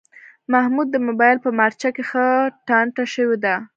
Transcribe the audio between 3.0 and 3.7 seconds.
شوی دی.